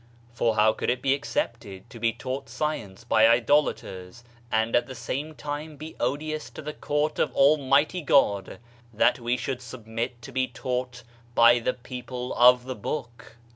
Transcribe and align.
For 0.33 0.55
how 0.55 0.73
could 0.73 0.89
it 0.89 1.03
be 1.03 1.13
accepted 1.13 1.87
to 1.91 1.99
be 1.99 2.11
taught 2.11 2.49
science 2.49 3.03
by 3.03 3.27
idolaters 3.27 4.23
and 4.51 4.75
at 4.75 4.87
the 4.87 4.95
same 4.95 5.35
time 5.35 5.75
be 5.77 5.95
odious 5.99 6.49
to 6.49 6.63
the 6.63 6.73
Court 6.73 7.19
of 7.19 7.35
Almighty 7.35 8.01
God 8.01 8.57
that 8.91 9.19
we 9.19 9.37
should 9.37 9.61
submit 9.61 10.19
to 10.23 10.31
be 10.31 10.47
taught 10.47 11.03
by 11.35 11.59
the 11.59 11.73
people 11.75 12.33
of 12.33 12.63
the 12.65 12.73
Book? 12.75 13.37